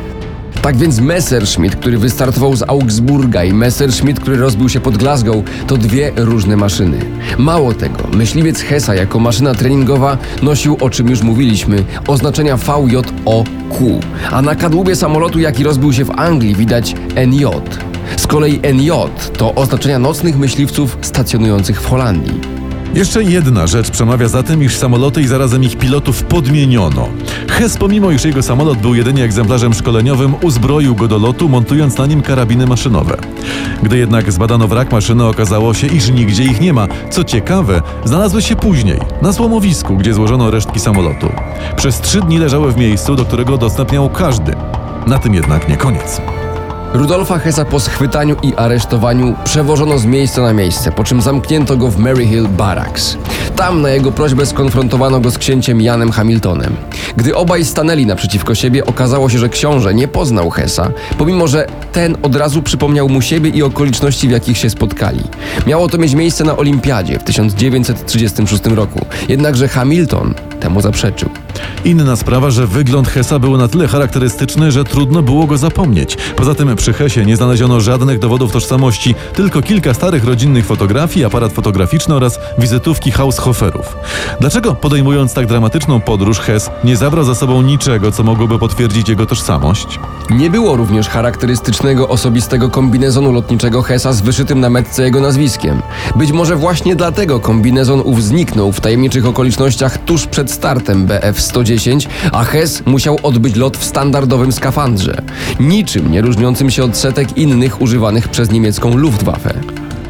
Tak 0.62 0.76
więc 0.76 1.00
Messerschmitt, 1.00 1.76
który 1.76 1.98
wystartował 1.98 2.56
z 2.56 2.62
Augsburga 2.62 3.44
i 3.44 3.52
Messerschmitt, 3.52 4.20
który 4.20 4.36
rozbił 4.36 4.68
się 4.68 4.80
pod 4.80 4.96
Glasgow, 4.96 5.36
to 5.66 5.76
dwie 5.76 6.12
różne 6.16 6.56
maszyny. 6.56 6.98
Mało 7.38 7.74
tego, 7.74 7.98
myśliwiec 8.12 8.60
Hessa 8.60 8.94
jako 8.94 9.18
maszyna 9.18 9.54
treningowa 9.54 10.18
nosił, 10.42 10.76
o 10.80 10.90
czym 10.90 11.08
już 11.08 11.22
mówiliśmy, 11.22 11.84
oznaczenia 12.06 12.56
VJOQ, 12.56 14.00
a 14.30 14.42
na 14.42 14.54
kadłubie 14.54 14.96
samolotu, 14.96 15.38
jaki 15.38 15.64
rozbił 15.64 15.92
się 15.92 16.04
w 16.04 16.10
Anglii, 16.10 16.54
widać 16.54 16.94
NJ. 17.26 17.46
Z 18.16 18.26
kolei 18.26 18.60
NJ 18.74 18.90
to 19.36 19.54
oznaczenia 19.54 19.98
nocnych 19.98 20.38
myśliwców 20.38 20.98
stacjonujących 21.00 21.82
w 21.82 21.86
Holandii. 21.86 22.40
Jeszcze 22.94 23.22
jedna 23.22 23.66
rzecz 23.66 23.90
przemawia 23.90 24.28
za 24.28 24.42
tym, 24.42 24.62
iż 24.62 24.76
samoloty 24.76 25.22
i 25.22 25.26
zarazem 25.26 25.64
ich 25.64 25.76
pilotów 25.78 26.22
podmieniono. 26.22 27.08
Hess, 27.48 27.76
pomimo 27.76 28.10
iż 28.10 28.24
jego 28.24 28.42
samolot 28.42 28.78
był 28.78 28.94
jedynie 28.94 29.24
egzemplarzem 29.24 29.74
szkoleniowym, 29.74 30.34
uzbroił 30.42 30.94
go 30.94 31.08
do 31.08 31.18
lotu, 31.18 31.48
montując 31.48 31.98
na 31.98 32.06
nim 32.06 32.22
karabiny 32.22 32.66
maszynowe. 32.66 33.16
Gdy 33.82 33.98
jednak 33.98 34.32
zbadano 34.32 34.68
wrak 34.68 34.92
maszyny, 34.92 35.24
okazało 35.24 35.74
się, 35.74 35.86
iż 35.86 36.10
nigdzie 36.10 36.44
ich 36.44 36.60
nie 36.60 36.72
ma. 36.72 36.88
Co 37.10 37.24
ciekawe, 37.24 37.82
znalazły 38.04 38.42
się 38.42 38.56
później, 38.56 38.98
na 39.22 39.32
złomowisku, 39.32 39.96
gdzie 39.96 40.14
złożono 40.14 40.50
resztki 40.50 40.80
samolotu. 40.80 41.28
Przez 41.76 42.00
trzy 42.00 42.20
dni 42.20 42.38
leżały 42.38 42.72
w 42.72 42.76
miejscu, 42.76 43.16
do 43.16 43.24
którego 43.24 43.58
dostęp 43.58 43.92
miał 43.92 44.10
każdy. 44.10 44.54
Na 45.06 45.18
tym 45.18 45.34
jednak 45.34 45.68
nie 45.68 45.76
koniec. 45.76 46.20
Rudolfa 46.94 47.38
Hessa 47.38 47.64
po 47.64 47.80
schwytaniu 47.80 48.36
i 48.42 48.54
aresztowaniu 48.54 49.34
przewożono 49.44 49.98
z 49.98 50.04
miejsca 50.04 50.42
na 50.42 50.52
miejsce, 50.52 50.92
po 50.92 51.04
czym 51.04 51.20
zamknięto 51.20 51.76
go 51.76 51.88
w 51.88 51.98
Maryhill 51.98 52.48
Barracks. 52.48 53.16
tam 53.56 53.82
na 53.82 53.90
jego 53.90 54.12
prośbę 54.12 54.46
skonfrontowano 54.46 55.20
go 55.20 55.30
z 55.30 55.38
księciem 55.38 55.80
Janem 55.80 56.10
Hamiltonem. 56.10 56.76
Gdy 57.16 57.36
obaj 57.36 57.64
stanęli 57.64 58.06
naprzeciwko 58.06 58.54
siebie, 58.54 58.86
okazało 58.86 59.28
się, 59.28 59.38
że 59.38 59.48
książę 59.48 59.94
nie 59.94 60.08
poznał 60.08 60.50
Hesa, 60.50 60.90
pomimo 61.18 61.48
że 61.48 61.66
ten 61.92 62.16
od 62.22 62.36
razu 62.36 62.62
przypomniał 62.62 63.08
mu 63.08 63.22
siebie 63.22 63.50
i 63.50 63.62
okoliczności, 63.62 64.28
w 64.28 64.30
jakich 64.30 64.58
się 64.58 64.70
spotkali. 64.70 65.22
Miało 65.66 65.88
to 65.88 65.98
mieć 65.98 66.14
miejsce 66.14 66.44
na 66.44 66.56
Olimpiadzie 66.56 67.18
w 67.18 67.24
1936 67.24 68.66
roku, 68.66 69.06
jednakże 69.28 69.68
Hamilton 69.68 70.34
temu 70.60 70.80
zaprzeczył. 70.80 71.30
Inna 71.84 72.16
sprawa, 72.16 72.50
że 72.50 72.66
wygląd 72.66 73.08
Hesa 73.08 73.38
był 73.38 73.56
na 73.56 73.68
tyle 73.68 73.88
charakterystyczny, 73.88 74.72
że 74.72 74.84
trudno 74.84 75.22
było 75.22 75.46
go 75.46 75.58
zapomnieć. 75.58 76.16
Poza 76.36 76.54
tym 76.54 76.76
przy 76.76 76.92
Hesie 76.92 77.26
nie 77.26 77.36
znaleziono 77.36 77.80
żadnych 77.80 78.18
dowodów 78.18 78.52
tożsamości, 78.52 79.14
tylko 79.34 79.62
kilka 79.62 79.94
starych 79.94 80.24
rodzinnych 80.24 80.66
fotografii, 80.66 81.24
aparat 81.24 81.52
fotograficzny 81.52 82.14
oraz 82.14 82.38
wizytówki 82.58 83.10
Haushoferów. 83.10 83.96
Dlaczego 84.40 84.74
podejmując 84.74 85.34
tak 85.34 85.46
dramatyczną 85.46 86.00
podróż 86.00 86.38
Hes 86.38 86.70
nie 86.84 86.96
zabrał 86.96 87.24
za 87.24 87.34
sobą 87.34 87.62
niczego, 87.62 88.12
co 88.12 88.22
mogłoby 88.22 88.58
potwierdzić 88.58 89.08
jego 89.08 89.26
tożsamość? 89.26 90.00
Nie 90.30 90.50
było 90.50 90.76
również 90.76 91.08
charakterystycznego 91.08 92.08
osobistego 92.08 92.70
kombinezonu 92.70 93.32
lotniczego 93.32 93.82
Hesa 93.82 94.12
z 94.12 94.20
wyszytym 94.20 94.60
na 94.60 94.70
metce 94.70 95.02
jego 95.02 95.20
nazwiskiem. 95.20 95.82
Być 96.16 96.32
może 96.32 96.56
właśnie 96.56 96.96
dlatego 96.96 97.40
kombinezon 97.40 98.00
ów 98.04 98.22
zniknął 98.22 98.72
w 98.72 98.80
tajemniczych 98.80 99.26
okolicznościach 99.26 99.98
tuż 99.98 100.26
przed 100.26 100.50
startem 100.50 101.06
BF-110, 101.40 102.06
a 102.32 102.44
Hes 102.44 102.82
musiał 102.86 103.18
odbyć 103.22 103.56
lot 103.56 103.76
w 103.76 103.84
standardowym 103.84 104.52
skafandrze, 104.52 105.22
niczym 105.60 106.10
nie 106.10 106.20
różniącym 106.20 106.70
się 106.70 106.84
od 106.84 106.96
setek 106.96 107.38
innych 107.38 107.82
używanych 107.82 108.28
przez 108.28 108.50
niemiecką 108.50 108.96
Luftwaffe. 108.96 109.54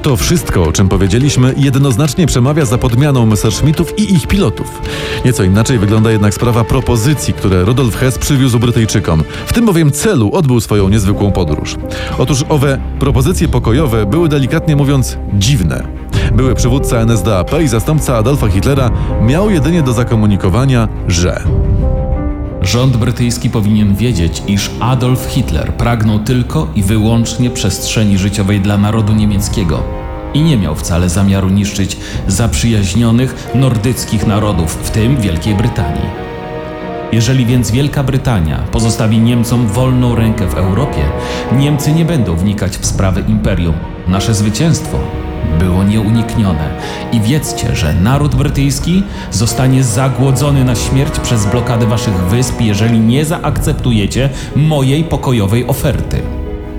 To 0.02 0.16
wszystko, 0.16 0.62
o 0.62 0.72
czym 0.72 0.88
powiedzieliśmy, 0.88 1.54
jednoznacznie 1.56 2.26
przemawia 2.26 2.64
za 2.64 2.78
podmianą 2.78 3.26
Messerschmittów 3.26 3.98
i 3.98 4.14
ich 4.14 4.26
pilotów. 4.26 4.80
Nieco 5.24 5.44
inaczej 5.44 5.78
wygląda 5.78 6.10
jednak 6.10 6.34
sprawa 6.34 6.64
propozycji, 6.64 7.34
które 7.34 7.64
Rudolf 7.64 7.96
Hess 7.96 8.18
przywiózł 8.18 8.58
Brytyjczykom. 8.58 9.22
W 9.46 9.52
tym 9.52 9.66
bowiem 9.66 9.92
celu 9.92 10.30
odbył 10.32 10.60
swoją 10.60 10.88
niezwykłą 10.88 11.32
podróż. 11.32 11.76
Otóż 12.18 12.44
owe 12.48 12.78
propozycje 13.00 13.48
pokojowe 13.48 14.06
były 14.06 14.28
delikatnie 14.28 14.76
mówiąc 14.76 15.18
dziwne. 15.34 15.99
Były 16.34 16.54
przywódca 16.54 16.96
NSDAP 16.96 17.62
i 17.62 17.68
zastępca 17.68 18.16
Adolfa 18.16 18.48
Hitlera 18.48 18.90
miał 19.22 19.50
jedynie 19.50 19.82
do 19.82 19.92
zakomunikowania, 19.92 20.88
że 21.08 21.42
Rząd 22.62 22.96
brytyjski 22.96 23.50
powinien 23.50 23.94
wiedzieć, 23.94 24.42
iż 24.46 24.70
Adolf 24.80 25.26
Hitler 25.26 25.74
pragnął 25.74 26.18
tylko 26.18 26.68
i 26.74 26.82
wyłącznie 26.82 27.50
przestrzeni 27.50 28.18
życiowej 28.18 28.60
dla 28.60 28.78
narodu 28.78 29.12
niemieckiego 29.12 29.82
i 30.34 30.42
nie 30.42 30.56
miał 30.56 30.74
wcale 30.74 31.08
zamiaru 31.08 31.48
niszczyć 31.48 31.96
zaprzyjaźnionych 32.26 33.50
nordyckich 33.54 34.26
narodów, 34.26 34.78
w 34.82 34.90
tym 34.90 35.16
Wielkiej 35.16 35.54
Brytanii. 35.54 36.30
Jeżeli 37.12 37.46
więc 37.46 37.70
Wielka 37.70 38.02
Brytania 38.02 38.58
pozostawi 38.72 39.18
Niemcom 39.18 39.66
wolną 39.66 40.14
rękę 40.14 40.46
w 40.46 40.54
Europie, 40.54 41.02
Niemcy 41.52 41.92
nie 41.92 42.04
będą 42.04 42.36
wnikać 42.36 42.78
w 42.78 42.86
sprawy 42.86 43.24
imperium. 43.28 43.74
Nasze 44.08 44.34
zwycięstwo 44.34 44.98
było 45.60 45.84
nieuniknione 45.84 46.80
i 47.12 47.20
wiedzcie, 47.20 47.76
że 47.76 47.94
naród 47.94 48.34
brytyjski 48.34 49.02
zostanie 49.30 49.84
zagłodzony 49.84 50.64
na 50.64 50.74
śmierć 50.74 51.20
przez 51.20 51.46
blokadę 51.46 51.86
waszych 51.86 52.14
wysp, 52.14 52.60
jeżeli 52.60 53.00
nie 53.00 53.24
zaakceptujecie 53.24 54.30
mojej 54.56 55.04
pokojowej 55.04 55.66
oferty. 55.66 56.22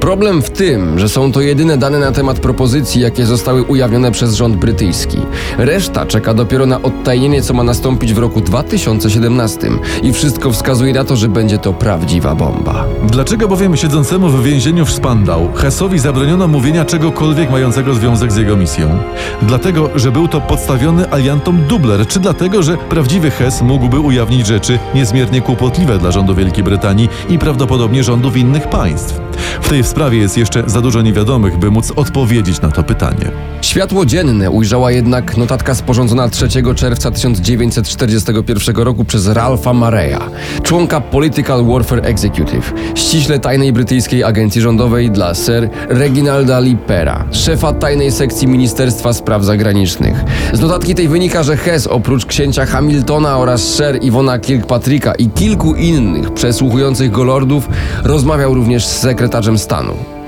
Problem 0.01 0.41
w 0.41 0.49
tym, 0.49 0.99
że 0.99 1.09
są 1.09 1.31
to 1.31 1.41
jedyne 1.41 1.77
dane 1.77 1.99
na 1.99 2.11
temat 2.11 2.39
propozycji, 2.39 3.01
jakie 3.01 3.25
zostały 3.25 3.63
ujawnione 3.63 4.11
przez 4.11 4.35
rząd 4.35 4.55
brytyjski. 4.55 5.17
Reszta 5.57 6.05
czeka 6.05 6.33
dopiero 6.33 6.65
na 6.65 6.81
odtajnienie, 6.81 7.41
co 7.41 7.53
ma 7.53 7.63
nastąpić 7.63 8.13
w 8.13 8.17
roku 8.17 8.41
2017 8.41 9.69
i 10.03 10.13
wszystko 10.13 10.51
wskazuje 10.51 10.93
na 10.93 11.03
to, 11.03 11.15
że 11.15 11.27
będzie 11.27 11.57
to 11.57 11.73
prawdziwa 11.73 12.35
bomba. 12.35 12.85
Dlaczego 13.03 13.47
bowiem 13.47 13.77
siedzącemu 13.77 14.29
w 14.29 14.43
więzieniu 14.43 14.85
w 14.85 14.91
Spandau 14.91 15.53
Hessowi 15.53 15.99
zabroniono 15.99 16.47
mówienia 16.47 16.85
czegokolwiek 16.85 17.51
mającego 17.51 17.93
związek 17.93 18.31
z 18.31 18.37
jego 18.37 18.57
misją? 18.57 18.99
Dlatego, 19.41 19.89
że 19.95 20.11
był 20.11 20.27
to 20.27 20.41
podstawiony 20.41 21.11
aliantom 21.11 21.67
dubler, 21.67 22.07
czy 22.07 22.19
dlatego, 22.19 22.63
że 22.63 22.77
prawdziwy 22.77 23.31
Hess 23.31 23.61
mógłby 23.61 23.99
ujawnić 23.99 24.47
rzeczy 24.47 24.79
niezmiernie 24.95 25.41
kłopotliwe 25.41 25.97
dla 25.97 26.11
rządu 26.11 26.35
Wielkiej 26.35 26.63
Brytanii 26.63 27.09
i 27.29 27.39
prawdopodobnie 27.39 28.03
rządów 28.03 28.37
innych 28.37 28.69
państw? 28.69 29.21
W 29.61 29.69
tej 29.69 29.83
sprawie 29.91 30.17
jest 30.17 30.37
jeszcze 30.37 30.63
za 30.67 30.81
dużo 30.81 31.01
niewiadomych, 31.01 31.57
by 31.57 31.71
móc 31.71 31.91
odpowiedzieć 31.95 32.61
na 32.61 32.71
to 32.71 32.83
pytanie. 32.83 33.31
Światło 33.61 34.05
dzienne 34.05 34.51
ujrzała 34.51 34.91
jednak 34.91 35.37
notatka 35.37 35.75
sporządzona 35.75 36.29
3 36.29 36.47
czerwca 36.75 37.11
1941 37.11 38.75
roku 38.75 39.05
przez 39.05 39.27
Ralpha 39.27 39.73
Mareya, 39.73 40.19
członka 40.63 41.01
Political 41.01 41.65
Warfare 41.65 42.05
Executive, 42.05 42.73
ściśle 42.95 43.39
tajnej 43.39 43.73
brytyjskiej 43.73 44.23
agencji 44.23 44.61
rządowej 44.61 45.11
dla 45.11 45.33
Sir 45.33 45.69
Reginalda 45.89 46.59
Lippera, 46.59 47.25
szefa 47.31 47.73
tajnej 47.73 48.11
sekcji 48.11 48.47
Ministerstwa 48.47 49.13
Spraw 49.13 49.43
Zagranicznych. 49.43 50.23
Z 50.53 50.59
notatki 50.59 50.95
tej 50.95 51.07
wynika, 51.07 51.43
że 51.43 51.57
Hess 51.57 51.87
oprócz 51.87 52.25
księcia 52.25 52.65
Hamiltona 52.65 53.37
oraz 53.37 53.61
Sir 53.61 53.99
Iwona 54.01 54.39
Kirkpatricka 54.39 55.15
i 55.15 55.29
kilku 55.29 55.75
innych 55.75 56.33
przesłuchujących 56.33 57.11
go 57.11 57.23
lordów 57.23 57.69
rozmawiał 58.03 58.53
również 58.53 58.85
z 58.85 58.99
sekretarzem 58.99 59.57
stanu, 59.57 59.80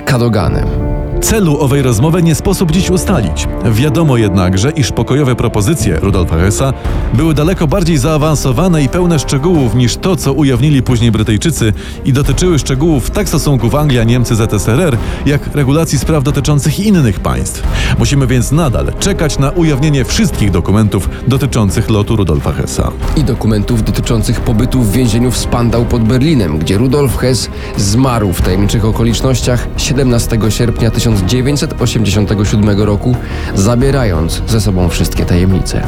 Cadoganem. 0.06 0.93
Celu 1.24 1.60
owej 1.60 1.82
rozmowy 1.82 2.24
nie 2.24 2.36
sposób 2.36 2.72
dziś 2.72 2.90
ustalić. 2.90 3.48
Wiadomo 3.72 4.18
jednakże, 4.18 4.72
iż 4.72 4.92
pokojowe 4.92 5.36
propozycje 5.36 6.00
Rudolfa 6.00 6.38
Hessa 6.38 6.74
były 7.14 7.34
daleko 7.34 7.68
bardziej 7.68 7.98
zaawansowane 7.98 8.84
i 8.84 8.90
pełne 8.90 9.20
szczegółów 9.20 9.76
niż 9.76 9.96
to, 9.98 10.16
co 10.16 10.34
ujawnili 10.34 10.84
później 10.84 11.12
Brytyjczycy 11.12 11.74
i 12.06 12.14
dotyczyły 12.14 12.60
szczegółów 12.60 13.12
tak 13.12 13.28
stosunków 13.28 13.74
Anglia-Niemcy 13.76 14.36
ZSRR, 14.36 14.98
jak 15.26 15.56
regulacji 15.56 16.00
spraw 16.00 16.24
dotyczących 16.24 16.80
innych 16.80 17.20
państw. 17.20 17.64
Musimy 18.00 18.28
więc 18.28 18.52
nadal 18.52 18.94
czekać 19.00 19.40
na 19.40 19.50
ujawnienie 19.50 20.06
wszystkich 20.06 20.52
dokumentów 20.52 21.10
dotyczących 21.28 21.90
lotu 21.90 22.16
Rudolfa 22.16 22.52
Hessa. 22.52 22.92
i 23.18 23.24
dokumentów 23.24 23.84
dotyczących 23.84 24.42
pobytu 24.42 24.82
w 24.82 24.92
więzieniu 24.92 25.32
w 25.32 25.38
Spandau 25.38 25.86
pod 25.86 26.04
Berlinem, 26.04 26.60
gdzie 26.60 26.78
Rudolf 26.78 27.18
Hess 27.18 27.50
zmarł 27.78 28.34
w 28.34 28.42
tajemniczych 28.42 28.86
okolicznościach 28.86 29.68
17 29.78 30.40
sierpnia 30.50 30.92
1987 31.22 32.82
roku, 32.82 33.16
zabierając 33.56 34.42
ze 34.48 34.62
sobą 34.62 34.90
wszystkie 34.90 35.26
tajemnice. 35.26 35.88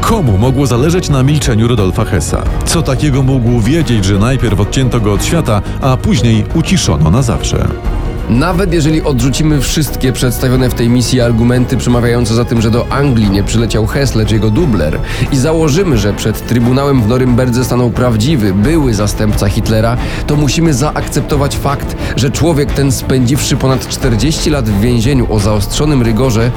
Komu 0.00 0.38
mogło 0.38 0.66
zależeć 0.66 1.08
na 1.08 1.22
milczeniu 1.22 1.68
Rudolfa 1.68 2.04
Hessa? 2.04 2.42
Co 2.64 2.82
takiego 2.82 3.22
mógł 3.22 3.60
wiedzieć, 3.60 4.04
że 4.04 4.18
najpierw 4.18 4.60
odcięto 4.60 5.00
go 5.00 5.12
od 5.12 5.24
świata, 5.24 5.62
a 5.80 5.96
później 5.96 6.44
uciszono 6.54 7.10
na 7.10 7.22
zawsze? 7.22 7.68
Nawet 8.30 8.72
jeżeli 8.72 9.02
odrzucimy 9.02 9.60
wszystkie 9.60 10.12
przedstawione 10.12 10.70
w 10.70 10.74
tej 10.74 10.88
misji 10.88 11.20
argumenty 11.20 11.76
przemawiające 11.76 12.34
za 12.34 12.44
tym, 12.44 12.60
że 12.60 12.70
do 12.70 12.92
Anglii 12.92 13.30
nie 13.30 13.42
przyleciał 13.42 13.86
Hess, 13.86 14.14
lecz 14.14 14.30
jego 14.30 14.50
dubler 14.50 15.00
i 15.32 15.36
założymy, 15.36 15.98
że 15.98 16.12
przed 16.12 16.46
Trybunałem 16.46 17.02
w 17.02 17.08
Norymberdze 17.08 17.64
stanął 17.64 17.90
prawdziwy, 17.90 18.54
były 18.54 18.94
zastępca 18.94 19.48
Hitlera, 19.48 19.96
to 20.26 20.36
musimy 20.36 20.74
zaakceptować 20.74 21.56
fakt, 21.56 21.96
że 22.16 22.30
człowiek 22.30 22.72
ten 22.72 22.92
spędziwszy 22.92 23.56
ponad 23.56 23.88
40 23.88 24.50
lat 24.50 24.68
w 24.68 24.80
więzieniu 24.80 25.32
o 25.32 25.38
zaostrzonym 25.38 26.02
rygorze, 26.02 26.50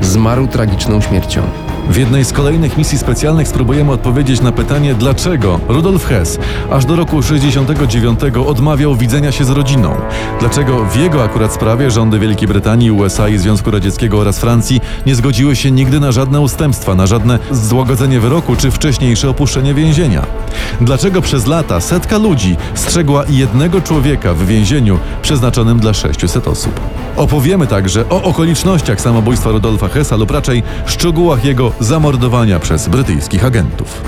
zmarł 0.00 0.46
tragiczną 0.46 1.00
śmiercią. 1.00 1.42
W 1.88 1.96
jednej 1.96 2.24
z 2.24 2.32
kolejnych 2.32 2.78
misji 2.78 2.98
specjalnych 2.98 3.48
spróbujemy 3.48 3.92
odpowiedzieć 3.92 4.40
na 4.40 4.52
pytanie, 4.52 4.94
dlaczego 4.94 5.60
Rudolf 5.68 6.04
Hess 6.06 6.38
aż 6.70 6.84
do 6.84 6.96
roku 6.96 7.22
69 7.22 8.20
odmawiał 8.46 8.96
widzenia 8.96 9.32
się 9.32 9.44
z 9.44 9.50
rodziną. 9.50 9.94
Dlaczego 10.40 10.84
w 10.84 10.96
jego 10.96 11.24
akurat 11.24 11.52
sprawie 11.52 11.90
rządy 11.90 12.18
Wielkiej 12.18 12.48
Brytanii, 12.48 12.90
USA 12.90 13.28
i 13.28 13.38
Związku 13.38 13.70
Radzieckiego 13.70 14.18
oraz 14.18 14.38
Francji 14.38 14.80
nie 15.06 15.14
zgodziły 15.14 15.56
się 15.56 15.70
nigdy 15.70 16.00
na 16.00 16.12
żadne 16.12 16.40
ustępstwa, 16.40 16.94
na 16.94 17.06
żadne 17.06 17.38
złagodzenie 17.50 18.20
wyroku 18.20 18.56
czy 18.56 18.70
wcześniejsze 18.70 19.30
opuszczenie 19.30 19.74
więzienia. 19.74 20.26
Dlaczego 20.80 21.22
przez 21.22 21.46
lata 21.46 21.80
setka 21.80 22.18
ludzi 22.18 22.56
strzegła 22.74 23.24
jednego 23.28 23.80
człowieka 23.80 24.34
w 24.34 24.46
więzieniu 24.46 24.98
przeznaczonym 25.22 25.80
dla 25.80 25.94
600 25.94 26.48
osób. 26.48 26.80
Opowiemy 27.16 27.66
także 27.66 28.08
o 28.08 28.22
okolicznościach 28.22 29.00
samobójstwa 29.00 29.50
Rudolfa 29.50 29.88
Hessa 29.88 30.16
lub 30.16 30.30
raczej 30.30 30.62
szczegółach 30.86 31.44
jego 31.44 31.71
zamordowania 31.80 32.58
przez 32.58 32.88
brytyjskich 32.88 33.44
agentów. 33.44 34.02